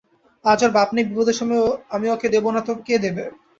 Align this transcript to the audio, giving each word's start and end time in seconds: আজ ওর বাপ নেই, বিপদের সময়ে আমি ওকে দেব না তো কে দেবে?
আজ 0.45 0.59
ওর 0.65 0.71
বাপ 0.77 0.89
নেই, 0.95 1.05
বিপদের 1.09 1.37
সময়ে 1.39 1.63
আমি 1.95 2.07
ওকে 2.09 2.27
দেব 2.33 2.45
না 2.55 2.61
তো 2.67 2.71
কে 2.87 2.95
দেবে? 3.05 3.23